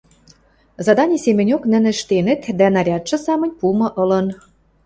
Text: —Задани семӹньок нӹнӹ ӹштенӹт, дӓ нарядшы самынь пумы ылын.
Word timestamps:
—Задани 0.85 1.17
семӹньок 1.23 1.63
нӹнӹ 1.71 1.91
ӹштенӹт, 1.97 2.41
дӓ 2.59 2.67
нарядшы 2.75 3.17
самынь 3.25 3.57
пумы 3.59 3.87
ылын. 4.01 4.27